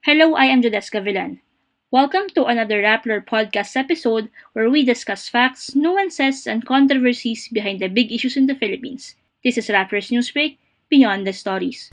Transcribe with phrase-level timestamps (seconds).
[0.00, 1.44] Hello, I am Jodeska Villan.
[1.92, 7.92] Welcome to another Rappler podcast episode where we discuss facts, nuances, and controversies behind the
[7.92, 9.20] big issues in the Philippines.
[9.44, 10.56] This is Rappler's Newsbreak,
[10.88, 11.92] Beyond the Stories.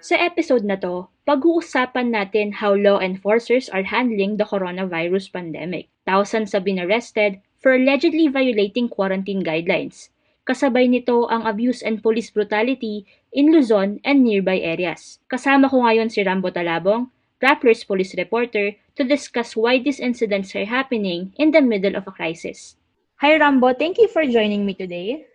[0.00, 5.92] Sa episode na to, pag-uusapan natin how law enforcers are handling the coronavirus pandemic.
[6.08, 10.08] Thousands have been arrested for allegedly violating quarantine guidelines.
[10.48, 15.20] Kasabay nito ang abuse and police brutality in Luzon and nearby areas.
[15.30, 20.68] Kasama ko ngayon si Rambo Talabong, Rappler's police reporter, to discuss why these incidents are
[20.68, 22.76] happening in the middle of a crisis.
[23.20, 25.28] Hi Rambo, thank you for joining me today.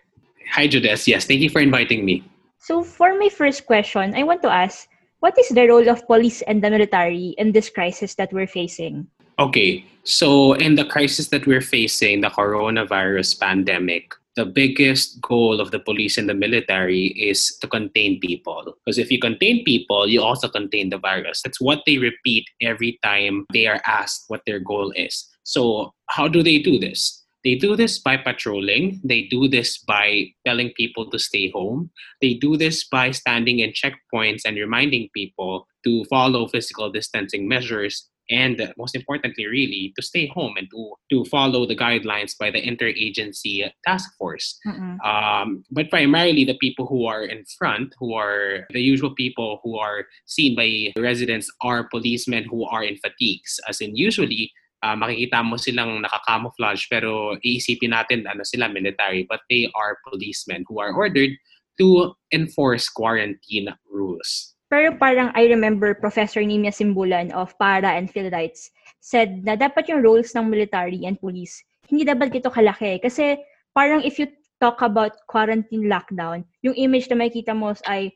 [0.54, 1.08] Hi, Judes.
[1.08, 2.22] Yes, thank you for inviting me.
[2.58, 4.88] So for my first question, I want to ask,
[5.20, 9.08] what is the role of police and the military in this crisis that we're facing?
[9.40, 15.72] Okay, so in the crisis that we're facing, the coronavirus pandemic, the biggest goal of
[15.72, 18.76] the police and the military is to contain people.
[18.84, 21.42] Because if you contain people, you also contain the virus.
[21.42, 25.26] That's what they repeat every time they are asked what their goal is.
[25.44, 27.24] So, how do they do this?
[27.46, 29.00] They do this by patrolling.
[29.04, 31.92] They do this by telling people to stay home.
[32.20, 38.10] They do this by standing in checkpoints and reminding people to follow physical distancing measures
[38.30, 42.62] and most importantly really to stay home and to to follow the guidelines by the
[42.62, 44.58] interagency task force.
[45.06, 49.78] Um, but primarily the people who are in front who are the usual people who
[49.78, 53.60] are seen by residents are policemen who are in fatigues.
[53.70, 59.42] As in usually uh, makikita mo silang nakacamouflage pero iisipin natin ano sila military but
[59.50, 61.34] they are policemen who are ordered
[61.78, 64.55] to enforce quarantine rules.
[64.76, 70.04] Pero parang I remember Professor Nimia Simbulan of Para and Philrights said na dapat yung
[70.04, 73.38] roles ng military and police hindi dapat gito kalaki kasi
[73.74, 74.28] parang if you
[74.58, 78.10] talk about quarantine lockdown, yung image na makikita mo ay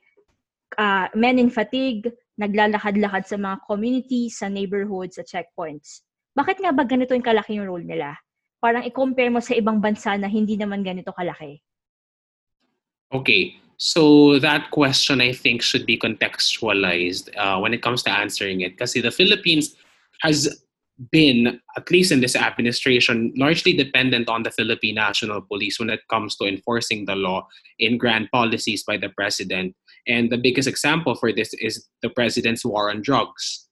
[0.80, 6.02] uh, men in fatigue, naglalakad-lakad sa mga communities, sa neighborhoods, sa checkpoints.
[6.34, 8.16] Bakit nga ba ganito yung kalaki yung role nila?
[8.64, 11.60] Parang i-compare mo sa ibang bansa na hindi naman ganito kalaki.
[13.10, 18.60] Okay, so that question I think should be contextualized uh, when it comes to answering
[18.62, 18.74] it.
[18.74, 19.74] Because the Philippines
[20.22, 20.62] has
[21.14, 26.02] been, at least in this administration, largely dependent on the Philippine National Police when it
[26.10, 27.48] comes to enforcing the law
[27.80, 29.74] in grand policies by the president.
[30.06, 33.66] And the biggest example for this is the president's war on drugs.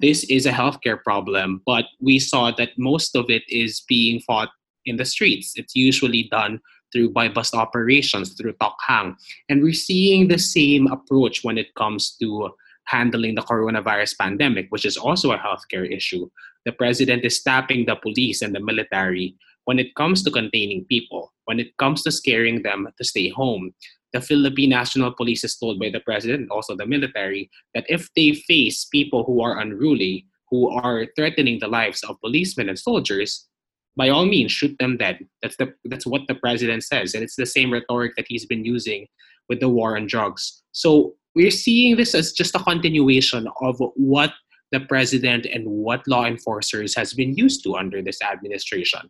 [0.00, 4.48] This is a healthcare problem, but we saw that most of it is being fought
[4.86, 5.52] in the streets.
[5.56, 6.58] It's usually done
[6.92, 9.16] through buy bust operations, through Tokhang.
[9.48, 12.50] And we're seeing the same approach when it comes to
[12.84, 16.28] handling the coronavirus pandemic, which is also a healthcare issue.
[16.64, 21.32] The president is tapping the police and the military when it comes to containing people,
[21.44, 23.72] when it comes to scaring them to stay home.
[24.12, 28.34] The Philippine National Police is told by the president, also the military, that if they
[28.34, 33.48] face people who are unruly, who are threatening the lives of policemen and soldiers,
[33.96, 35.18] by all means shoot them dead.
[35.42, 38.64] That's the that's what the president says and it's the same rhetoric that he's been
[38.64, 39.06] using
[39.48, 40.62] with the war on drugs.
[40.72, 44.32] So we're seeing this as just a continuation of what
[44.70, 49.00] the president and what law enforcers has been used to under this administration.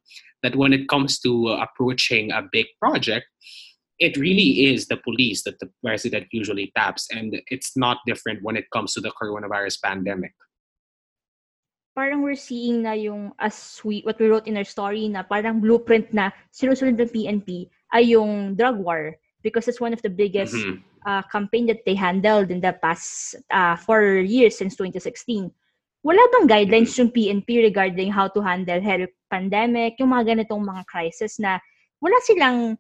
[0.42, 3.26] That when it comes to approaching a big project
[3.98, 8.56] it really is the police that the president usually taps and it's not different when
[8.56, 10.32] it comes to the coronavirus pandemic
[11.92, 15.60] parang we're seeing na yung as we what we wrote in our story na parang
[15.60, 19.12] blueprint na sinusunod ng PNP ay yung drug war
[19.44, 20.80] because it's one of the biggest mm-hmm.
[21.04, 25.53] uh, campaign that they handled in the past uh, four years since 2016.
[26.03, 30.82] Wala bang guidelines yung PNP regarding how to handle health pandemic, yung mga ganitong mga
[30.88, 31.60] crisis na
[32.03, 32.74] wala silang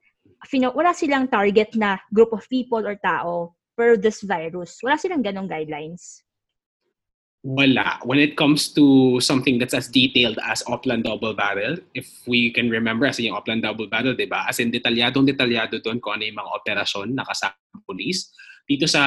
[0.74, 4.80] wala silang target na group of people or tao per this virus.
[4.82, 6.24] Wala silang ganong guidelines
[7.42, 7.98] wala.
[8.06, 12.70] When it comes to something that's as detailed as Oplan Double Barrel, if we can
[12.70, 14.46] remember, as yung Oplan Double Barrel, di ba?
[14.46, 18.30] As in, detalyadong detalyado doon kung ano yung mga operasyon na kasama ng police.
[18.62, 19.02] Dito sa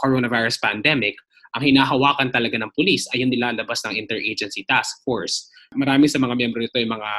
[0.00, 1.20] coronavirus pandemic,
[1.54, 6.34] ang hinahawakan talaga ng police ay yung nilalabas ng interagency task force marami sa mga
[6.38, 7.10] miyembro nito ay mga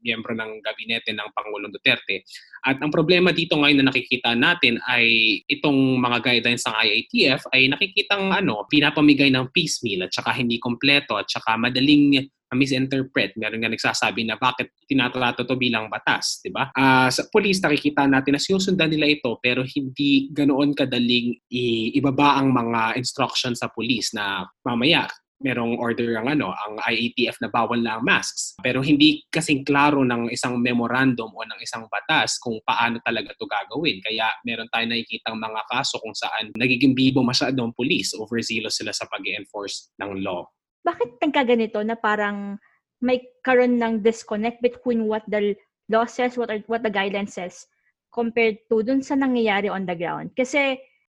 [0.00, 2.22] miyembro ng gabinete ng Pangulong Duterte.
[2.64, 7.68] At ang problema dito ngayon na nakikita natin ay itong mga guidelines ng IATF ay
[7.68, 12.24] nakikitang ano, pinapamigay ng piecemeal at saka hindi kompleto at saka madaling
[12.54, 13.34] misinterpret.
[13.36, 16.70] Meron nga nagsasabi na bakit tinatrato to bilang batas, di ba?
[16.74, 22.38] Uh, sa police, nakikita natin na sinusundan nila ito pero hindi ganoon kadaling i- ibaba
[22.40, 25.10] ang mga instructions sa police na mamaya
[25.44, 28.56] merong order ang ano, ang IATF na bawal na ang masks.
[28.64, 33.44] Pero hindi kasing klaro ng isang memorandum o ng isang batas kung paano talaga to
[33.44, 34.00] gagawin.
[34.00, 38.96] Kaya meron tayo nakikita mga kaso kung saan nagiging bibo masyado ang police, overzealous sila
[38.96, 40.48] sa pag-enforce ng law.
[40.84, 42.60] Bakit nagkaganito na parang
[43.00, 45.56] may karon ng disconnect between what the
[45.88, 47.64] law says, what, are, what the guidelines says,
[48.12, 50.32] compared to dun sa nangyayari on the ground?
[50.36, 50.76] Kasi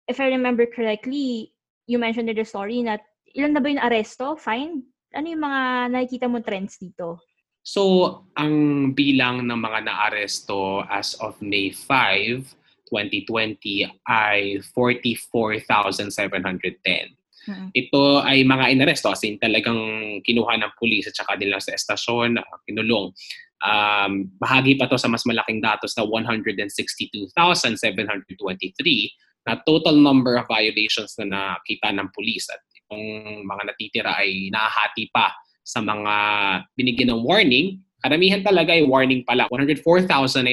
[0.08, 1.52] if I remember correctly,
[1.88, 3.00] you mentioned in the story na
[3.32, 4.84] ilan na ba yung aresto, fine?
[5.16, 5.60] Ano yung mga
[5.92, 7.20] nakikita mo trends dito?
[7.64, 12.44] So, ang bilang ng mga naaresto as of May 5,
[12.92, 17.16] 2020 ay 44,710.
[17.44, 17.68] Mm-hmm.
[17.76, 19.76] Ito ay mga inaresto as in talagang
[20.24, 23.12] kinuha ng pulis at saka lang sa estasyon, uh, kinulong.
[23.64, 27.32] Um, bahagi pa to sa mas malaking datos na 162,723
[29.44, 33.04] na total number of violations na nakita ng police at itong
[33.44, 35.32] mga natitira ay nahahati pa
[35.64, 36.14] sa mga
[36.76, 37.80] binigyan ng warning.
[38.04, 39.48] Karamihan talaga ay warning pala.
[39.48, 40.44] 104,999.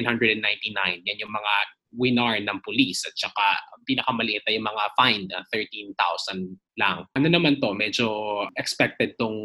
[1.04, 1.54] Yan yung mga
[1.96, 7.04] winar ng police at saka pinakamaliit ay mga fine, 13,000 lang.
[7.18, 8.08] Ano naman to, medyo
[8.56, 9.36] expected tong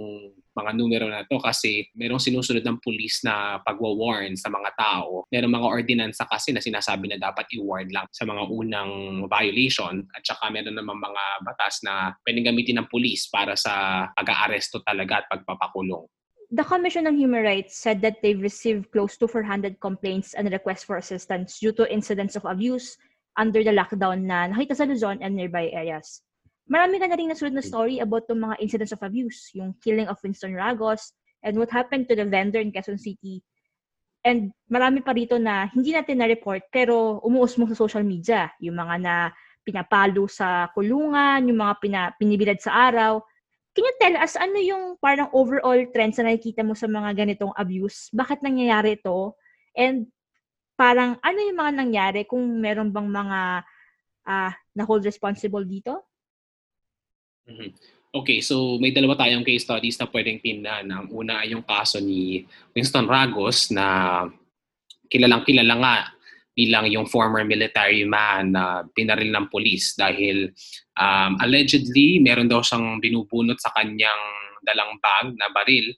[0.57, 5.29] mga numero na to kasi merong sinusunod ng police na pagwa-warn sa mga tao.
[5.29, 8.93] Merong mga ordinansa kasi na sinasabi na dapat i-warn lang sa mga unang
[9.29, 14.81] violation at saka meron naman mga batas na pwedeng gamitin ng police para sa pag-aaresto
[14.81, 16.09] talaga at pagpapakulong.
[16.51, 20.85] The Commission on Human Rights said that they've received close to 400 complaints and requests
[20.85, 22.97] for assistance due to incidents of abuse
[23.35, 26.23] under the lockdown na nakita sa Luzon and nearby areas
[26.67, 30.11] marami ka na rin nasunod na story about yung mga incidents of abuse, yung killing
[30.11, 31.15] of Winston Ragos,
[31.47, 33.43] and what happened to the vendor in Quezon City.
[34.27, 38.51] And marami pa rito na hindi natin na-report pero umuusmong sa social media.
[38.59, 39.15] Yung mga na
[39.63, 43.23] pinapalo sa kulungan, yung mga pina, pinibilad sa araw.
[43.77, 47.53] Can you tell us ano yung parang overall trends na nakikita mo sa mga ganitong
[47.53, 48.09] abuse?
[48.09, 49.37] Bakit nangyayari ito?
[49.77, 50.09] And
[50.81, 53.69] parang ano yung mga nangyari kung meron bang mga
[54.25, 56.09] uh, na-hold responsible dito?
[57.45, 57.71] Mm-hmm.
[58.17, 60.89] Okay, so may dalawa tayong case studies na pwedeng tingnan.
[60.89, 64.25] Ang una ay yung kaso ni Winston Ragos na
[65.13, 65.97] kilalang kilala nga
[66.57, 70.49] bilang yung former military man na pinaril ng police dahil
[70.97, 74.23] um, allegedly meron daw siyang binubunot sa kanyang
[74.65, 75.93] dalang bag na baril.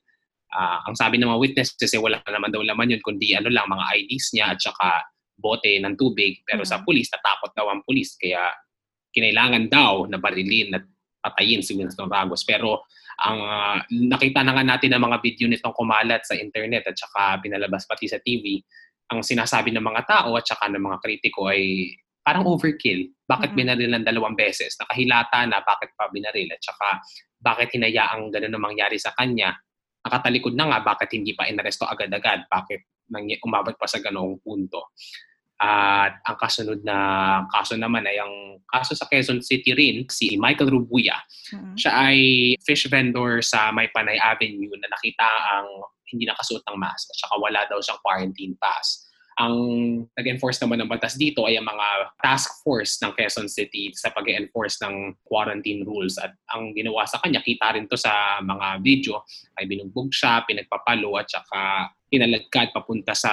[0.50, 3.68] Uh, ang sabi ng mga witnesses eh wala naman daw laman yun kundi ano lang
[3.68, 5.04] mga IDs niya at saka
[5.36, 6.72] bote ng tubig pero mm-hmm.
[6.72, 8.48] sa police natakot daw ang police kaya
[9.12, 10.88] kinailangan daw na barilin at
[11.22, 12.46] patayin si Winston Ragos.
[12.46, 12.88] Pero
[13.18, 17.42] ang uh, nakita na nga natin ng mga video nitong kumalat sa internet at saka
[17.42, 18.62] pinalabas pati sa TV,
[19.08, 23.08] ang sinasabi ng mga tao at saka ng mga kritiko ay parang overkill.
[23.24, 23.56] Bakit mm-hmm.
[23.56, 24.76] binaril ng dalawang beses?
[24.76, 27.00] Nakahilata na bakit pa binaril at saka
[27.40, 29.56] bakit hinayaang ganun na mangyari sa kanya?
[30.04, 32.44] Nakatalikod na nga bakit hindi pa inaresto agad-agad?
[32.52, 33.08] Bakit
[33.44, 34.92] umabot pa sa ganoong punto?
[35.58, 36.96] At ang kasunod na
[37.50, 41.18] kaso naman ay ang kaso sa Quezon City rin, si Michael Rubuya.
[41.50, 41.74] Mm-hmm.
[41.74, 42.18] Siya ay
[42.62, 45.66] fish vendor sa May Panay Avenue na nakita ang
[46.08, 49.08] hindi nakasuot ng mask at saka wala daw siyang quarantine pass.
[49.38, 49.54] Ang
[50.18, 54.82] nag-enforce naman ng batas dito ay ang mga task force ng Quezon City sa pag-enforce
[54.82, 56.18] ng quarantine rules.
[56.18, 59.22] At ang ginawa sa kanya, kita rin to sa mga video,
[59.58, 63.32] ay binugbog siya, pinagpapalo at saka pinalagkad papunta sa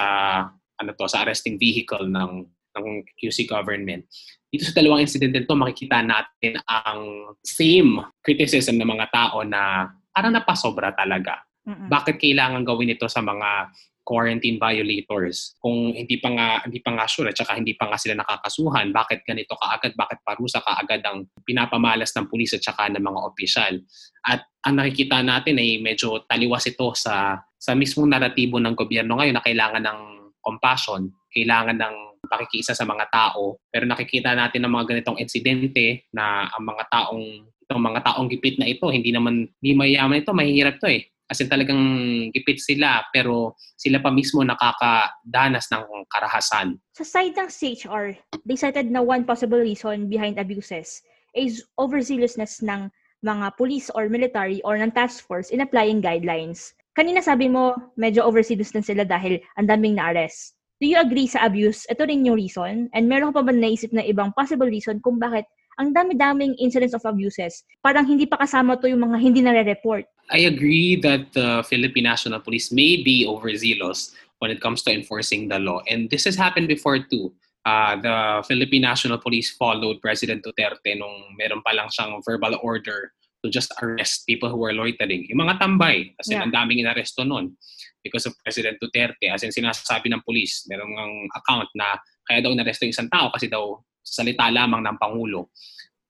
[0.76, 2.44] ano to sa arresting vehicle ng
[2.76, 2.86] ng
[3.16, 4.04] QC government.
[4.52, 10.32] Dito sa dalawang incident to makikita natin ang same criticism ng mga tao na parang
[10.32, 11.40] napasobra talaga.
[11.66, 11.88] Mm-mm.
[11.88, 13.74] Bakit kailangan gawin ito sa mga
[14.06, 17.98] quarantine violators kung hindi pa nga hindi pa nga sure at saka hindi pa nga
[17.98, 23.02] sila nakakasuhan bakit ganito kaagad bakit parusa kaagad ang pinapamalas ng pulis at saka ng
[23.02, 23.74] mga opisyal
[24.22, 29.34] at ang nakikita natin ay medyo taliwas ito sa sa mismong naratibo ng gobyerno ngayon
[29.34, 30.00] na kailangan ng
[30.46, 31.94] compassion, kailangan ng
[32.30, 33.58] pakikiisa sa mga tao.
[33.66, 37.24] Pero nakikita natin ng mga ganitong insidente na ang mga taong
[37.66, 41.02] itong mga taong gipit na ito, hindi naman hindi mayaman ito, mahihirap to eh.
[41.26, 41.82] Kasi talagang
[42.30, 46.78] gipit sila pero sila pa mismo nakakadanas ng karahasan.
[46.94, 48.14] Sa side ng CHR,
[48.46, 51.02] they cited na one possible reason behind abuses
[51.34, 52.86] is overzealousness ng
[53.26, 58.24] mga police or military or ng task force in applying guidelines kanina sabi mo, medyo
[58.24, 60.56] overseas din sila dahil ang daming na-arrest.
[60.80, 61.84] Do you agree sa abuse?
[61.92, 62.88] Ito rin yung reason?
[62.96, 65.44] And meron pa ba naisip na ibang possible reason kung bakit
[65.76, 70.08] ang dami-daming incidents of abuses, parang hindi pa kasama to yung mga hindi nare-report.
[70.32, 75.48] I agree that the Philippine National Police may be overzealous when it comes to enforcing
[75.48, 75.84] the law.
[75.88, 77.32] And this has happened before too.
[77.66, 78.16] Uh, the
[78.48, 83.12] Philippine National Police followed President Duterte nung meron pa lang siyang verbal order
[83.46, 85.22] to just arrest people who were loitering.
[85.30, 86.42] Yung mga tambay, kasi Yeah.
[86.42, 87.54] ang daming inaresto nun
[88.02, 89.30] because of President Duterte.
[89.30, 91.94] As in, sinasabi ng police, merong ang account na
[92.26, 95.54] kaya daw inaresto yung isang tao kasi daw sa salita lamang ng Pangulo.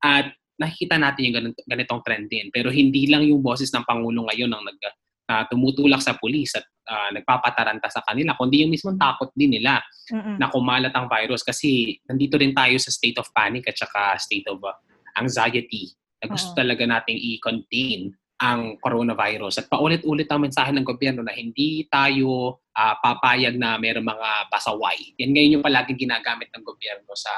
[0.00, 2.48] At nakikita natin yung ganito, ganitong trend din.
[2.48, 4.80] Pero hindi lang yung boses ng Pangulo ngayon ang nag,
[5.26, 9.82] na tumutulak sa police at ah, nagpapataranta sa kanila, kundi yung mismong takot din nila
[10.14, 10.38] Mm-mm.
[10.38, 14.46] na kumalat ang virus kasi nandito rin tayo sa state of panic at saka state
[14.46, 14.70] of uh,
[15.18, 15.90] anxiety
[16.26, 16.58] na gusto Oo.
[16.58, 19.64] talaga nating i-contain ang coronavirus.
[19.64, 25.16] At paulit-ulit ang mensahe ng gobyerno na hindi tayo ah, papayag na mayroong mga pasaway.
[25.16, 27.32] Yan ngayon yung palaging ginagamit ng gobyerno sa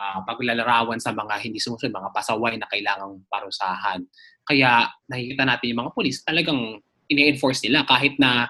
[0.00, 4.00] ah, paglalarawan sa mga hindi sumusunod, mga pasaway na kailangang parusahan.
[4.46, 6.80] Kaya nakikita natin yung mga polis talagang
[7.12, 8.48] ini-enforce nila kahit na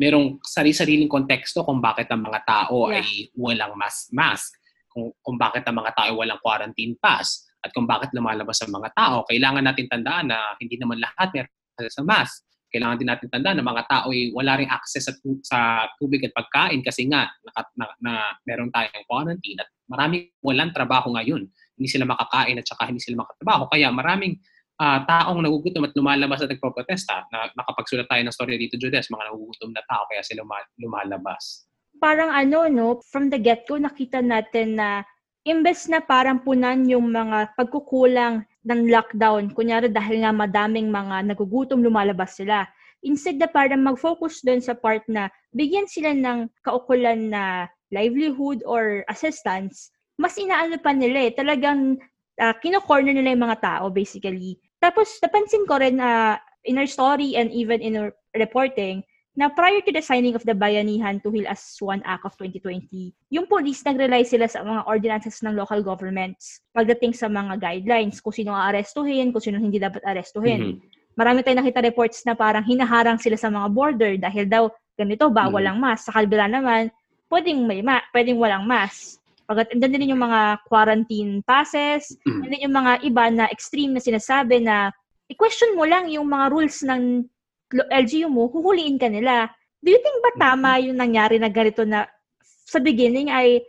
[0.00, 3.04] merong sari-sariling konteksto kung bakit ang mga tao Yeah.
[3.04, 4.56] ay walang mask, mask
[4.88, 8.72] kung, kung bakit ang mga tao ay walang quarantine pass at kung bakit lumalabas ang
[8.72, 9.24] mga tao.
[9.28, 11.52] Kailangan natin tandaan na hindi naman lahat meron
[11.92, 12.48] sa mask.
[12.70, 16.22] Kailangan din natin tandaan na mga tao ay wala ring access sa, tu- sa tubig
[16.22, 18.12] at pagkain kasi nga naka, na, na
[18.46, 21.50] meron tayong quarantine at maraming walang trabaho ngayon.
[21.50, 23.66] Hindi sila makakain at saka hindi sila makatrabaho.
[23.66, 24.38] Kaya maraming
[24.78, 27.26] ah, taong nagugutom at lumalabas at nagproprotesta.
[27.34, 31.66] Na, nakapagsulat tayo ng story dito, Judes, mga nagugutom na tao kaya sila luma- lumalabas.
[32.00, 35.04] parang ano, no, from the get-go, nakita natin na
[35.44, 41.80] imbes na parang punan yung mga pagkukulang ng lockdown, kunyari dahil nga madaming mga nagugutom,
[41.80, 42.68] lumalabas sila.
[43.00, 49.02] Instead na parang mag-focus doon sa part na bigyan sila ng kaukulan na livelihood or
[49.08, 49.88] assistance,
[50.20, 51.32] mas inaano pa nila eh.
[51.32, 51.96] Talagang
[52.36, 54.60] uh, kino-corner nila yung mga tao, basically.
[54.76, 56.36] Tapos, napansin ko rin na
[56.68, 59.00] in our story and even in our reporting,
[59.38, 63.14] na prior to the signing of the Bayanihan to Heal as One Act of 2020,
[63.30, 68.34] yung police nag-rely sila sa mga ordinances ng local governments pagdating sa mga guidelines, kung
[68.34, 70.74] sino arestuhin, kung sino hindi dapat arestuhin.
[70.74, 70.78] Mhm.
[71.14, 74.64] Marami tayong nakita reports na parang hinaharang sila sa mga border dahil daw
[74.98, 75.70] ganito, bawal Mhm.
[75.70, 76.02] ang mask.
[76.10, 76.90] Sa kabila naman,
[77.30, 79.22] pwedeng may ma- pwedeng walang mask.
[79.46, 82.40] Pagkat andun din yung mga quarantine passes, Mhm.
[82.44, 84.90] and then yung mga iba na extreme na sinasabi na
[85.30, 87.26] i-question mo lang yung mga rules ng
[87.72, 89.48] LGU mo, huhuliin ka nila.
[89.80, 92.10] Do you think ba tama yung nangyari na ganito na
[92.42, 93.62] sa beginning ay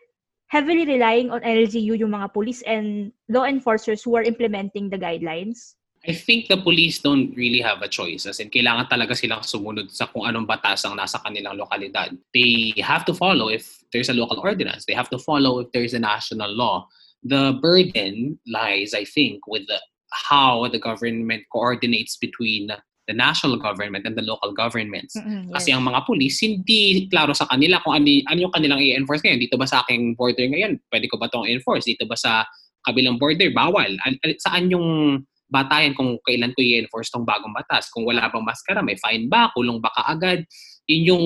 [0.51, 5.79] heavily relying on LGU yung mga police and law enforcers who are implementing the guidelines?
[6.01, 8.25] I think the police don't really have a choice.
[8.25, 12.17] As in, kailangan talaga silang sumunod sa kung anong batas ang nasa kanilang lokalidad.
[12.33, 14.83] They have to follow if there's a local ordinance.
[14.89, 16.89] They have to follow if there's a national law.
[17.21, 19.77] The burden lies, I think, with the,
[20.09, 22.73] how the government coordinates between
[23.09, 25.17] the national government and the local governments.
[25.55, 29.41] Kasi ang mga pulis, hindi klaro sa kanila kung ano, ano yung kanilang i-enforce ngayon.
[29.41, 30.77] Dito ba sa aking border ngayon?
[30.91, 31.89] Pwede ko ba itong enforce?
[31.89, 32.45] Dito ba sa
[32.85, 33.49] kabilang border?
[33.49, 33.97] Bawal.
[34.05, 35.19] Al- al- saan yung
[35.51, 37.89] batayan kung kailan ko i-enforce tong bagong batas?
[37.89, 39.49] Kung wala bang maskara, may fine ba?
[39.51, 40.45] Kulong ba kaagad?
[40.85, 41.25] Yun yung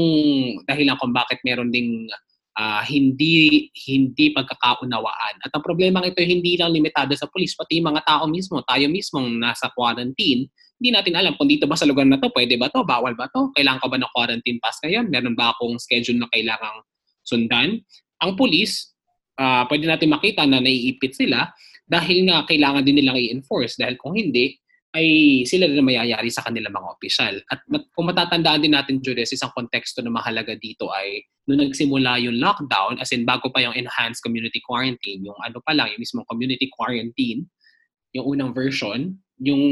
[0.65, 2.07] dahilan kung bakit meron ding
[2.55, 5.43] ah, hindi hindi pagkakaunawaan.
[5.43, 9.37] At ang problema ito hindi lang limitado sa pulis, pati mga tao mismo, tayo mismong
[9.37, 10.47] nasa quarantine,
[10.79, 13.31] hindi natin alam kung dito ba sa lugar na to, pwede ba to, bawal ba
[13.31, 16.77] to, kailangan ka ba ng quarantine pass ngayon, meron ba akong schedule na kailangang
[17.23, 17.79] sundan.
[18.19, 18.91] Ang pulis,
[19.39, 21.47] ah, pwede natin makita na naiipit sila
[21.87, 24.59] dahil nga kailangan din nilang i-enforce dahil kung hindi,
[24.95, 27.35] ay sila rin mayayari sa kanilang mga opisyal.
[27.51, 31.19] At kung matatandaan din natin, Judes, isang konteksto na mahalaga dito ay
[31.51, 35.75] nung nagsimula yung lockdown, as in bago pa yung enhanced community quarantine, yung ano pa
[35.75, 37.43] lang, yung mismong community quarantine,
[38.15, 39.63] yung unang version, yung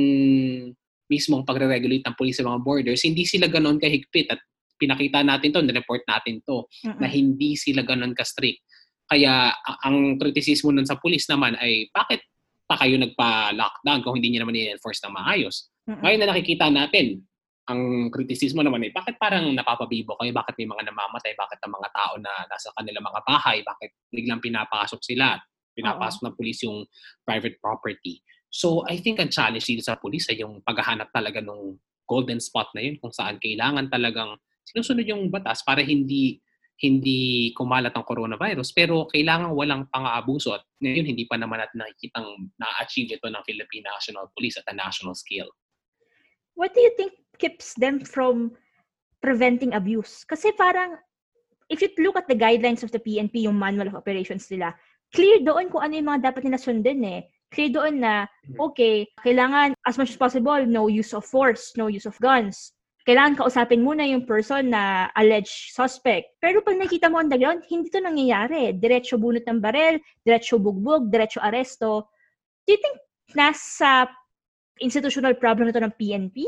[1.13, 4.41] mismong pagre-regulate ng police sa mga borders, hindi sila ganoon kahigpit at
[4.81, 6.65] pinakita natin to, na-report natin to,
[6.97, 8.65] na hindi sila ganoon ka-strict.
[9.05, 9.53] Kaya
[9.85, 12.25] ang kritisismo nun sa police naman ay bakit
[12.65, 15.69] pa kayo nagpa-lockdown kung hindi niyo naman i-enforce ng maayos?
[15.85, 17.21] Ngayon na nakikita natin,
[17.63, 20.35] ang kritisismo naman ay bakit parang napapabibo kayo?
[20.35, 21.31] Bakit may mga namamatay?
[21.37, 23.63] Bakit ang mga tao na nasa kanilang mga bahay?
[23.63, 25.39] Bakit biglang pinapasok sila?
[25.71, 26.83] Pinapasok ng police yung
[27.23, 28.19] private property.
[28.53, 31.73] So, I think ang challenge dito sa police ay yung paghahanap talaga ng
[32.05, 36.37] golden spot na yun kung saan kailangan talagang sinusunod yung batas para hindi
[36.83, 42.27] hindi kumalat ang coronavirus pero kailangan walang pang-aabuso at ngayon hindi pa naman natin nakikitang
[42.59, 45.49] na-achieve ito ng Philippine National Police at a national scale.
[46.53, 48.53] What do you think keeps them from
[49.23, 50.21] preventing abuse?
[50.27, 50.97] Kasi parang,
[51.71, 54.77] if you look at the guidelines of the PNP, yung manual of operations nila,
[55.13, 57.21] clear doon kung ano yung mga dapat nila sundin eh.
[57.53, 58.25] Clear doon na,
[58.57, 62.73] okay, kailangan as much as possible, no use of force, no use of guns.
[63.03, 66.33] Kailangan kausapin muna yung person na alleged suspect.
[66.39, 68.73] Pero pag nakita mo on the ground, hindi to nangyayari.
[68.79, 72.09] Diretso bunot ng barel, diretso bugbog, diretso aresto.
[72.63, 72.97] Do you think
[73.35, 74.07] nasa
[74.79, 76.47] institutional problem ito ng PNP?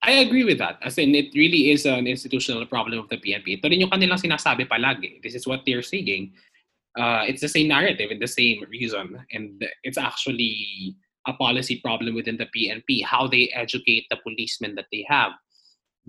[0.00, 0.80] I agree with that.
[0.80, 3.60] As in, it really is an institutional problem of the PNP.
[3.60, 5.20] Ito rin yung kanilang sinasabi palagi.
[5.20, 6.32] This is what they're saying.
[6.98, 9.18] Uh, it's the same narrative and the same reason.
[9.32, 13.04] And it's actually a policy problem within the PNP.
[13.04, 15.32] How they educate the policemen that they have.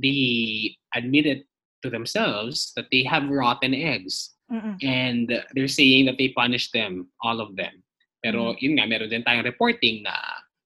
[0.01, 1.45] They admit it
[1.83, 4.31] to themselves that they have rotten eggs.
[4.51, 4.77] Mm-mm.
[4.83, 7.83] And they're saying that they punish them, all of them.
[8.23, 8.61] Pero mm-hmm.
[8.61, 10.13] yun nga, meron din tayong reporting na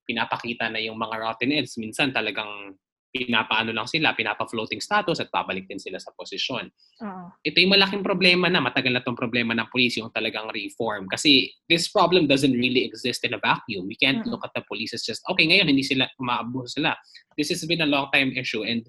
[0.07, 1.77] pinapakita na yung mga rotten eggs.
[1.77, 2.75] Minsan talagang
[3.15, 6.67] pinapaano lang sila, pinapa-floating status at babalik din sila sa posisyon.
[6.99, 7.31] Uh-huh.
[7.47, 11.07] Ito yung malaking problema na, matagal na itong problema ng police, yung talagang reform.
[11.07, 13.87] Kasi this problem doesn't really exist in a vacuum.
[13.87, 14.35] We can't uh-huh.
[14.35, 16.91] look at the police as just, okay, ngayon hindi sila, umaabuso sila.
[17.39, 18.83] This has been a long time issue and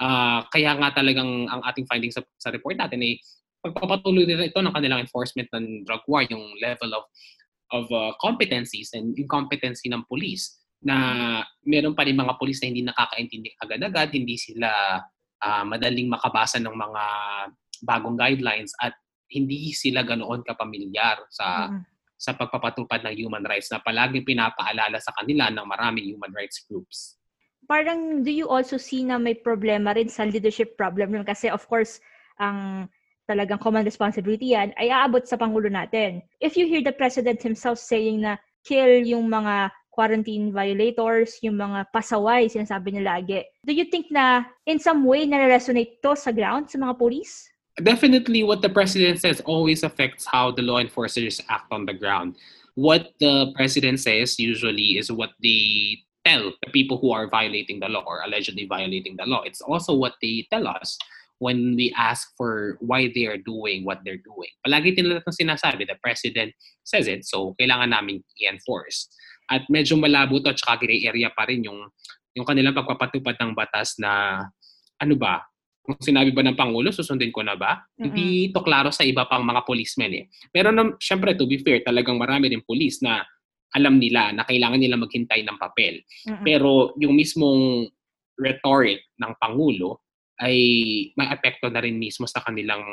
[0.00, 3.20] uh, kaya nga talagang ang ating findings sa, sa report natin ay
[3.60, 7.04] pagpapatuloy din ito ng kanilang enforcement ng drug war, yung level of
[7.74, 10.96] of uh, competencies and incompetency ng police na
[11.66, 15.02] meron pa rin mga pulis na hindi nakakaintindi agad-agad, hindi sila
[15.42, 17.04] uh, madaling makabasa ng mga
[17.82, 18.94] bagong guidelines at
[19.26, 21.82] hindi sila ganoon kapamilyar sa mm-hmm.
[22.16, 27.18] sa pagpapatupad ng human rights na palaging pinapaalala sa kanila ng maraming human rights groups.
[27.66, 31.98] Parang do you also see na may problema rin sa leadership problem kasi of course
[32.38, 32.88] ang
[33.26, 36.22] talagang common responsibility yan ay aabot sa Pangulo natin.
[36.38, 41.88] If you hear the President himself saying na kill yung mga quarantine violators, yung mga
[41.88, 43.40] pasaway, sinasabi niya lagi.
[43.64, 47.48] Do you think na in some way na-resonate to sa ground sa mga police?
[47.80, 52.36] Definitely what the president says always affects how the law enforcers act on the ground.
[52.76, 57.88] What the president says usually is what they tell the people who are violating the
[57.88, 59.42] law or allegedly violating the law.
[59.42, 60.98] It's also what they tell us
[61.38, 64.48] when we ask for why they are doing what they're doing.
[64.64, 69.08] Palagi nila itong sinasabi, the president says it, so kailangan namin i-enforce.
[69.46, 71.86] At medyo malabo to at saka gray area pa rin yung,
[72.34, 74.42] yung kanilang pagpapatupad ng batas na
[74.98, 75.44] ano ba,
[75.86, 77.78] kung sinabi ba ng Pangulo, susundin ko na ba?
[77.78, 78.02] Mm-hmm.
[78.02, 80.24] Hindi to klaro sa iba pang mga policemen eh.
[80.50, 83.22] Pero na, syempre, to be fair, talagang marami din police na
[83.70, 86.02] alam nila na kailangan nila maghintay ng papel.
[86.26, 86.42] Mm-hmm.
[86.42, 87.86] Pero yung mismong
[88.34, 90.02] rhetoric ng Pangulo
[90.42, 90.58] ay
[91.16, 92.84] may epekto na rin mismo sa kanilang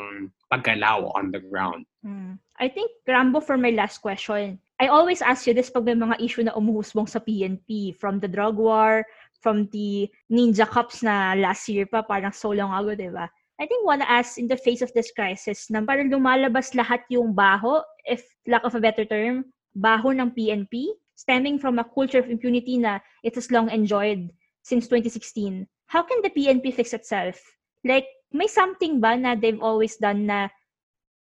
[0.47, 1.83] paggalaw on the ground.
[2.05, 2.39] Mm.
[2.55, 6.19] I think, Rambo, for my last question, I always ask you this pag may mga
[6.19, 9.07] issue na umuhusbong sa PNP, from the drug war,
[9.39, 13.31] from the Ninja Cups na last year pa, parang so long ago, di ba?
[13.55, 17.31] I think wanna ask in the face of this crisis na parang lumalabas lahat yung
[17.31, 22.27] baho, if lack of a better term, baho ng PNP, stemming from a culture of
[22.27, 24.35] impunity na it has long enjoyed
[24.67, 25.63] since 2016.
[25.87, 27.39] How can the PNP fix itself?
[27.87, 30.51] Like, may something ba na they've always done na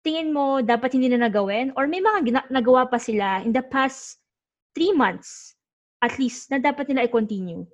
[0.07, 1.75] tingin mo dapat hindi na nagawin?
[1.75, 4.23] Or may mga gina- nagawa pa sila in the past
[4.71, 5.59] three months,
[5.99, 7.67] at least, na dapat nila i-continue?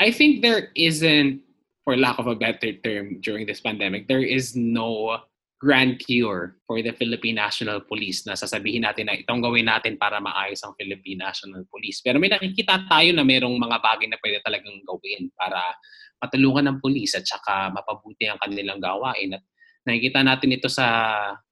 [0.00, 1.44] I think there isn't,
[1.84, 5.20] for lack of a better term, during this pandemic, there is no
[5.56, 10.20] grand cure for the Philippine National Police na sasabihin natin na itong gawin natin para
[10.20, 12.04] maayos ang Philippine National Police.
[12.04, 15.60] Pero may nakikita tayo na merong mga bagay na pwede talagang gawin para
[16.20, 19.36] matulungan ng police at saka mapabuti ang kanilang gawain.
[19.36, 19.44] At
[19.86, 20.86] nakikita natin ito sa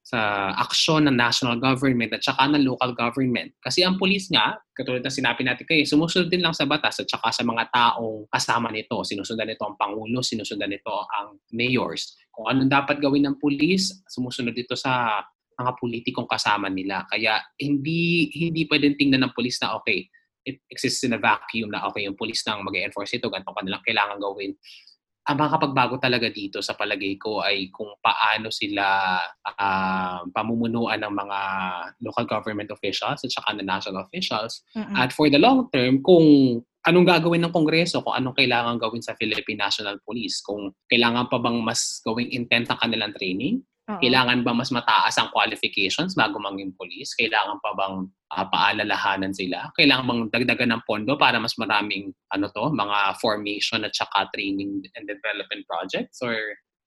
[0.04, 3.56] sa aksyon ng national government at saka ng local government.
[3.64, 7.08] Kasi ang police nga, katulad ng sinabi natin kayo, sumusunod din lang sa batas at
[7.08, 9.00] saka sa mga taong kasama nito.
[9.00, 12.20] Sinusundan nito ang Pangulo, sinusundan nito ang mayors.
[12.28, 15.24] Kung anong dapat gawin ng police, sumusunod dito sa
[15.56, 17.08] mga politikong kasama nila.
[17.08, 20.04] Kaya hindi hindi pwedeng tingnan ng police na okay,
[20.44, 24.20] it exists in a vacuum na okay, yung police lang mag-enforce ito, ganito kanilang kailangan
[24.20, 24.52] gawin
[25.24, 31.40] ang makakapagbago talaga dito sa palagay ko ay kung paano sila uh, pamumunuan ng mga
[32.04, 34.60] local government officials at saka ng national officials.
[34.76, 34.96] Mm-hmm.
[35.00, 39.16] At for the long term, kung anong gagawin ng Kongreso, kung anong kailangan gawin sa
[39.16, 44.00] Philippine National Police, kung kailangan pa bang mas gawing intent ang kanilang training, Uh-oh.
[44.00, 47.12] Kailangan ba mas mataas ang qualifications bago maging police?
[47.20, 49.68] Kailangan pa bang uh, paalalahanan sila?
[49.76, 54.80] Kailangan bang dagdagan ng pondo para mas maraming ano to, mga formation at saka training
[54.96, 56.32] and development projects or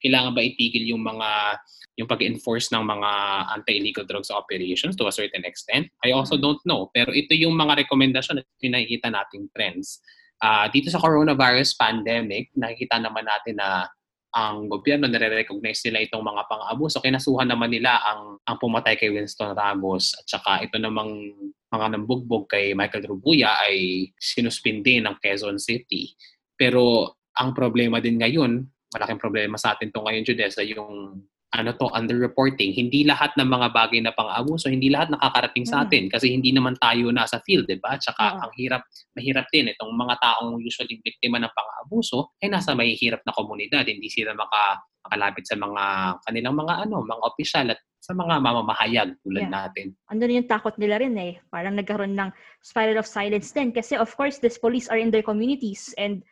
[0.01, 1.57] kailangan ba itigil yung mga
[1.97, 3.11] yung pag-enforce ng mga
[3.57, 5.89] anti-illegal drugs operations to a certain extent?
[6.05, 6.45] I also mm-hmm.
[6.45, 6.89] don't know.
[6.93, 10.01] Pero ito yung mga rekomendasyon at pinakikita nating trends.
[10.37, 13.89] Uh, dito sa coronavirus pandemic, nakikita naman natin na
[14.35, 16.99] ang gobyerno nare-recognize nila itong mga pang-abuso.
[16.99, 21.31] Kinasuhan naman nila ang ang pumatay kay Winston Ramos at saka ito namang
[21.67, 26.11] mga nambugbog kay Michael Rubuya ay sinuspindi ng Quezon City.
[26.55, 28.63] Pero ang problema din ngayon,
[28.95, 31.21] malaking problema sa atin to ngayon, Judesa, yung
[31.55, 36.11] ano to underreporting hindi lahat ng mga bagay na pang-abuso hindi lahat nakakarating sa atin
[36.11, 38.43] kasi hindi naman tayo nasa field 'di ba tsaka uh-huh.
[38.43, 38.83] ang hirap
[39.15, 44.11] mahirap din itong mga taong usually biktima ng pang-abuso ay nasa mahihirap na komunidad hindi
[44.11, 45.83] sila maka makalapit sa mga
[46.27, 49.67] kanilang mga ano mga opisyal at sa mga mamamahayag tulad yeah.
[49.67, 49.91] natin.
[50.07, 51.43] Ano yung takot nila rin eh.
[51.51, 52.31] Parang nagkaroon ng
[52.63, 56.23] spiral of silence din kasi of course these police are in their communities and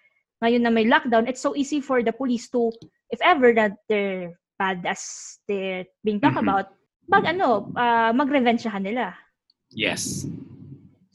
[0.43, 2.71] ngayon na may lockdown, it's so easy for the police to,
[3.11, 6.49] if ever that they're bad as they're being talked mm-hmm.
[6.49, 6.73] about,
[7.07, 9.13] mag ano, uh, mag-revengehan nila.
[9.71, 10.25] Yes.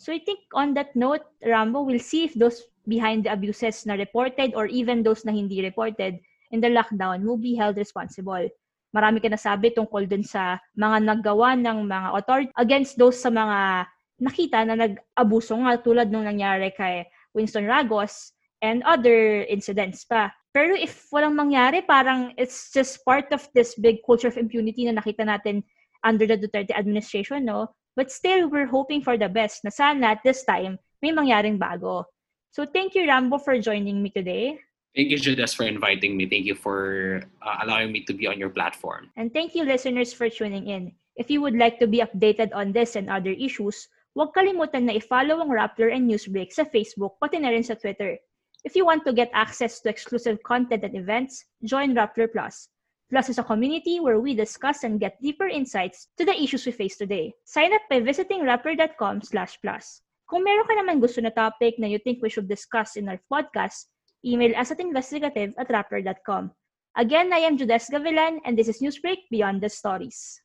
[0.01, 3.95] So I think on that note, Rambo, we'll see if those behind the abuses na
[3.95, 6.17] reported or even those na hindi reported
[6.51, 8.49] in the lockdown will be held responsible.
[8.91, 13.87] Marami ka nasabi tungkol dun sa mga naggawa ng mga authority against those sa mga
[14.19, 20.35] nakita na nag-abuso nga tulad nung nangyari kay Winston Ragos and other incidents pa.
[20.51, 24.99] Pero if walang mangyari, parang it's just part of this big culture of impunity na
[24.99, 25.63] nakita natin
[26.03, 27.71] under the Duterte administration, no?
[27.95, 32.07] But still, we're hoping for the best na sana at this time, may mangyaring bago.
[32.51, 34.59] So thank you, Rambo, for joining me today.
[34.91, 36.27] Thank you, Judas, for inviting me.
[36.27, 39.15] Thank you for uh, allowing me to be on your platform.
[39.15, 40.91] And thank you, listeners, for tuning in.
[41.15, 43.87] If you would like to be updated on this and other issues,
[44.19, 48.19] huwag kalimutan na i-follow ang Rappler and Newsbreak sa Facebook, pati na rin sa Twitter.
[48.65, 52.69] If you want to get access to exclusive content and events, join Rappler Plus.
[53.11, 56.73] Plus is a community where we discuss and get deeper insights to the issues we
[56.73, 57.33] face today.
[57.45, 60.03] Sign up by visiting rappler.com slash plus.
[60.31, 63.19] Kung meron ka naman gusto na topic na you think we should discuss in our
[63.27, 63.91] podcast,
[64.23, 66.55] email us at investigative at rappler.com.
[66.95, 70.39] Again, I am Judes Gavilan, and this is Newsbreak Beyond the Stories.